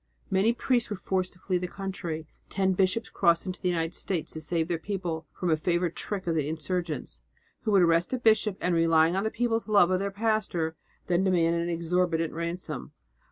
[0.31, 4.33] Many priests were forced to flee the country, ten bishops crossed into the United States
[4.33, 7.21] to save their people from a favourite trick of the insurgents,
[7.65, 10.75] who would arrest a bishop and, relying on the people's love of their pastor,
[11.05, 12.93] then demand an exorbitant ransom.